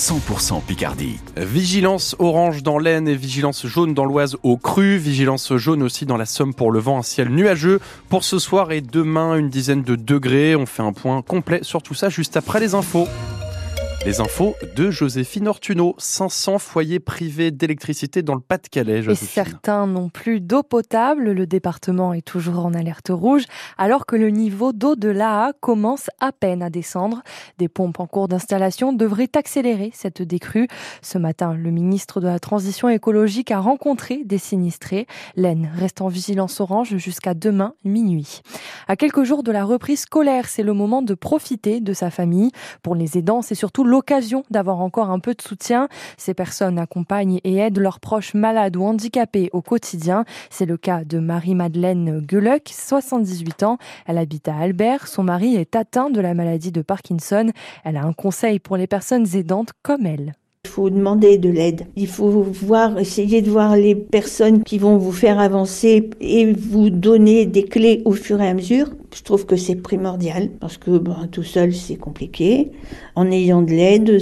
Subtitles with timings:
[0.00, 1.18] 100% Picardie.
[1.36, 4.96] Vigilance orange dans l'Aisne et vigilance jaune dans l'Oise au cru.
[4.96, 7.80] Vigilance jaune aussi dans la Somme pour le vent, un ciel nuageux.
[8.08, 10.56] Pour ce soir et demain, une dizaine de degrés.
[10.56, 13.08] On fait un point complet sur tout ça juste après les infos.
[14.06, 15.94] Les infos de Joséphine Ortuno.
[15.98, 19.04] 500 foyers privés d'électricité dans le Pas-de-Calais.
[19.10, 21.32] Et certains n'ont plus d'eau potable.
[21.32, 23.44] Le département est toujours en alerte rouge,
[23.76, 27.22] alors que le niveau d'eau de l'AA commence à peine à descendre.
[27.58, 30.66] Des pompes en cours d'installation devraient accélérer cette décrue.
[31.02, 35.06] Ce matin, le ministre de la Transition écologique a rencontré des sinistrés.
[35.36, 38.40] L'Aisne reste en vigilance orange jusqu'à demain minuit.
[38.88, 42.50] À quelques jours de la reprise scolaire, c'est le moment de profiter de sa famille.
[42.82, 45.88] Pour les aidants, c'est surtout l'occasion d'avoir encore un peu de soutien.
[46.16, 50.24] Ces personnes accompagnent et aident leurs proches malades ou handicapés au quotidien.
[50.48, 53.78] C'est le cas de Marie-Madeleine Gueluc, 78 ans.
[54.06, 55.08] Elle habite à Albert.
[55.08, 57.50] Son mari est atteint de la maladie de Parkinson.
[57.84, 60.34] Elle a un conseil pour les personnes aidantes comme elle.
[60.66, 61.86] Il faut demander de l'aide.
[61.96, 66.90] Il faut voir, essayer de voir les personnes qui vont vous faire avancer et vous
[66.90, 68.90] donner des clés au fur et à mesure.
[69.14, 72.70] Je trouve que c'est primordial parce que ben, tout seul c'est compliqué.
[73.16, 74.18] En ayant de l'aide,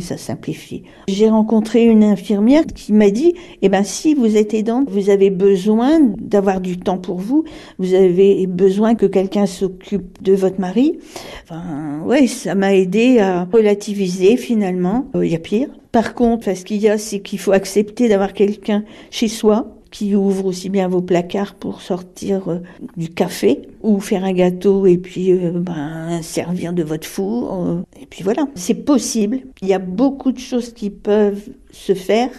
[0.00, 0.82] ça simplifie.
[1.08, 5.30] J'ai rencontré une infirmière qui m'a dit "Eh ben si vous êtes aidante, vous avez
[5.30, 7.44] besoin d'avoir du temps pour vous.
[7.78, 10.98] Vous avez besoin que quelqu'un s'occupe de votre mari."
[11.44, 15.06] Enfin, ouais, ça m'a aidé à relativiser finalement.
[15.14, 15.68] Il y a pire.
[15.92, 20.16] Par contre, ce qu'il y a, c'est qu'il faut accepter d'avoir quelqu'un chez soi qui
[20.16, 22.58] ouvre aussi bien vos placards pour sortir euh,
[22.96, 27.64] du café ou faire un gâteau et puis euh, ben, servir de votre four.
[27.64, 29.42] Euh, et puis voilà, c'est possible.
[29.62, 32.30] Il y a beaucoup de choses qui peuvent se faire,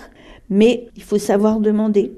[0.49, 2.11] mais il faut savoir demander.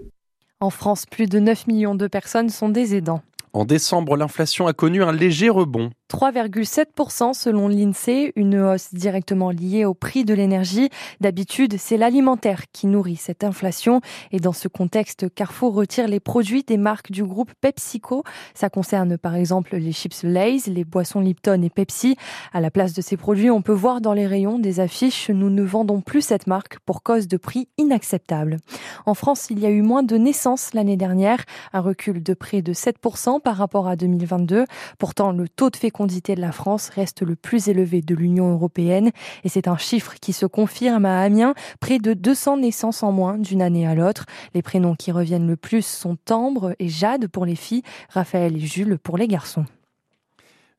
[0.60, 3.22] En France, plus de 9 millions de personnes sont des aidants.
[3.54, 5.92] En décembre, l'inflation a connu un léger rebond.
[6.10, 10.90] 3,7% selon l'INSEE, une hausse directement liée au prix de l'énergie.
[11.20, 14.00] D'habitude, c'est l'alimentaire qui nourrit cette inflation.
[14.32, 18.24] Et dans ce contexte, Carrefour retire les produits des marques du groupe PepsiCo.
[18.54, 22.16] Ça concerne par exemple les chips Lay's, les boissons Lipton et Pepsi.
[22.54, 25.50] À la place de ces produits, on peut voir dans les rayons des affiches Nous
[25.50, 28.58] ne vendons plus cette marque pour cause de prix inacceptables.
[29.06, 31.44] En France, il y a eu moins de naissances l'année dernière,
[31.74, 34.66] un recul de près de 7% par rapport à 2022.
[35.00, 38.52] Pourtant, le taux de fécondité fécondité de la France reste le plus élevé de l'Union
[38.52, 39.10] européenne
[39.44, 43.40] et c'est un chiffre qui se confirme à Amiens, près de 200 naissances en moins
[43.40, 44.28] d'une année à l'autre.
[44.54, 48.60] Les prénoms qui reviennent le plus sont Tambre et Jade pour les filles, Raphaël et
[48.60, 49.66] Jules pour les garçons.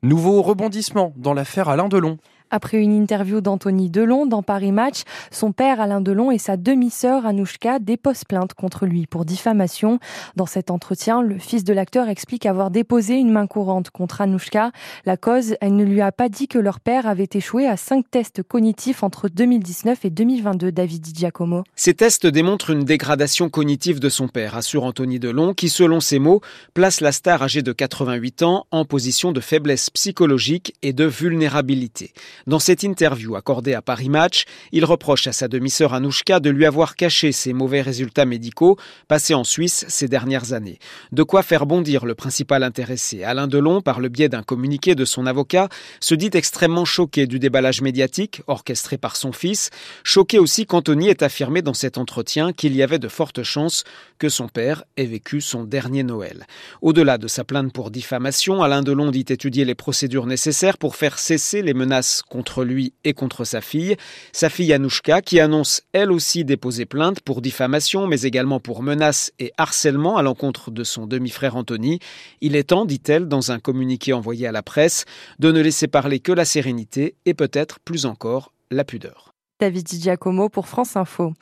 [0.03, 2.17] Nouveau rebondissement dans l'affaire Alain Delon.
[2.51, 7.27] Après une interview d'Anthony Delon dans Paris Match, son père Alain Delon et sa demi-sœur
[7.27, 9.99] Anouchka déposent plainte contre lui pour diffamation.
[10.35, 14.71] Dans cet entretien, le fils de l'acteur explique avoir déposé une main courante contre Anouchka.
[15.05, 18.09] La cause, elle ne lui a pas dit que leur père avait échoué à cinq
[18.09, 21.63] tests cognitifs entre 2019 et 2022, David Di Giacomo.
[21.75, 26.17] Ces tests démontrent une dégradation cognitive de son père, assure Anthony Delon, qui, selon ses
[26.17, 26.41] mots,
[26.73, 32.11] place la star âgée de 88 ans en position de faiblesse psychologique et de vulnérabilité.
[32.47, 36.65] Dans cette interview accordée à Paris Match, il reproche à sa demi-sœur Anouchka de lui
[36.65, 38.77] avoir caché ses mauvais résultats médicaux
[39.07, 40.79] passés en Suisse ces dernières années.
[41.11, 43.23] De quoi faire bondir le principal intéressé.
[43.23, 45.69] Alain Delon, par le biais d'un communiqué de son avocat,
[45.99, 49.69] se dit extrêmement choqué du déballage médiatique orchestré par son fils,
[50.03, 53.83] choqué aussi qu'Anthony ait affirmé dans cet entretien qu'il y avait de fortes chances
[54.17, 56.45] que son père ait vécu son dernier Noël.
[56.81, 61.19] Au-delà de sa plainte pour diffamation, Alain Delon dit étudier les procédures nécessaires pour faire
[61.19, 63.97] cesser les menaces contre lui et contre sa fille.
[64.31, 69.33] Sa fille Anouchka, qui annonce elle aussi déposer plainte pour diffamation, mais également pour menaces
[69.39, 71.99] et harcèlement à l'encontre de son demi-frère Anthony.
[72.41, 75.05] Il est temps, dit-elle dans un communiqué envoyé à la presse,
[75.39, 79.33] de ne laisser parler que la sérénité et peut-être plus encore la pudeur.
[79.59, 81.33] David Di Giacomo pour France Info.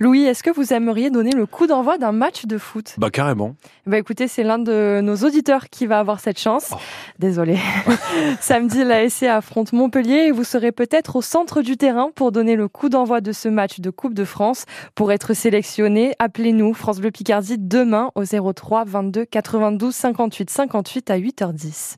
[0.00, 2.94] Louis, est-ce que vous aimeriez donner le coup d'envoi d'un match de foot?
[2.98, 3.54] Bah carrément.
[3.86, 6.70] Bah écoutez, c'est l'un de nos auditeurs qui va avoir cette chance.
[6.72, 6.76] Oh.
[7.20, 7.58] Désolé.
[8.40, 12.66] Samedi, l'ASC affronte Montpellier et vous serez peut-être au centre du terrain pour donner le
[12.66, 14.64] coup d'envoi de ce match de Coupe de France.
[14.96, 21.18] Pour être sélectionné, appelez-nous France Bleu Picardie demain au 03 22 92 58 58 à
[21.18, 21.96] 8h10.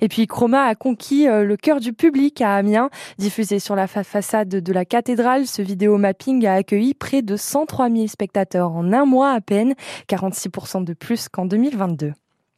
[0.00, 3.86] Et puis Chroma a conquis euh, le cœur du public à Amiens, diffusé sur la
[3.86, 9.04] façade de la ce vidéo mapping a accueilli près de 103 000 spectateurs en un
[9.04, 9.74] mois à peine,
[10.08, 12.12] 46% de plus qu'en 2022.